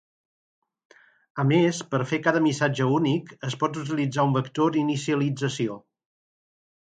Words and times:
A 1.43 1.43
més, 1.49 1.81
per 1.91 1.99
fer 2.11 2.19
cada 2.27 2.41
missatge 2.45 2.87
únic 2.95 3.29
es 3.49 3.57
pot 3.65 3.77
utilitzar 3.83 4.27
un 4.31 4.35
vector 4.39 4.75
d'inicialització. 4.79 5.79